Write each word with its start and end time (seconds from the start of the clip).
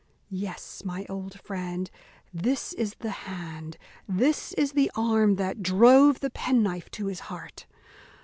Yes, 0.33 0.81
my 0.83 1.05
old 1.09 1.39
friend, 1.39 1.91
this 2.33 2.73
is 2.73 2.95
the 2.95 3.11
hand, 3.11 3.77
this 4.09 4.51
is 4.53 4.71
the 4.71 4.89
arm 4.95 5.35
that 5.35 5.61
drove 5.61 6.21
the 6.21 6.31
penknife 6.31 6.89
to 6.89 7.05
his 7.05 7.19
heart. 7.29 7.67